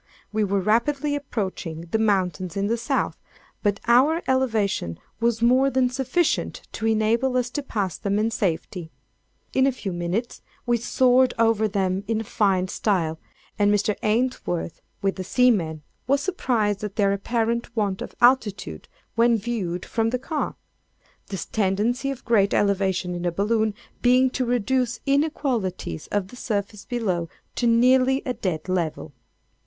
We 0.33 0.43
were 0.43 0.61
rapidly 0.61 1.13
approaching 1.15 1.81
the 1.91 1.99
mountains 1.99 2.57
in 2.57 2.65
the 2.65 2.75
South; 2.75 3.15
but 3.61 3.79
our 3.87 4.23
elevation 4.27 4.97
was 5.19 5.43
more 5.43 5.69
than 5.69 5.91
sufficient 5.91 6.67
to 6.71 6.87
enable 6.87 7.37
us 7.37 7.51
to 7.51 7.61
pass 7.61 7.99
them 7.99 8.17
in 8.17 8.31
safety. 8.31 8.89
In 9.53 9.67
a 9.67 9.71
few 9.71 9.93
minutes 9.93 10.41
we 10.65 10.77
soared 10.77 11.35
over 11.37 11.67
them 11.67 12.03
in 12.07 12.23
fine 12.23 12.67
style; 12.67 13.19
and 13.59 13.71
Mr. 13.71 13.95
Ainsworth, 14.01 14.81
with 15.03 15.17
the 15.17 15.23
seamen, 15.23 15.83
was 16.07 16.19
surprised 16.19 16.83
at 16.83 16.95
their 16.95 17.13
apparent 17.13 17.75
want 17.75 18.01
of 18.01 18.15
altitude 18.21 18.87
when 19.13 19.37
viewed 19.37 19.85
from 19.85 20.09
the 20.09 20.17
car, 20.17 20.55
the 21.27 21.37
tendency 21.51 22.09
of 22.09 22.25
great 22.25 22.55
elevation 22.55 23.13
in 23.13 23.23
a 23.23 23.31
balloon 23.31 23.75
being 24.01 24.31
to 24.31 24.45
reduce 24.45 24.99
inequalities 25.05 26.07
of 26.07 26.29
the 26.29 26.35
surface 26.35 26.85
below, 26.85 27.29
to 27.53 27.67
nearly 27.67 28.23
a 28.25 28.33
dead 28.33 28.67
level. 28.67 29.13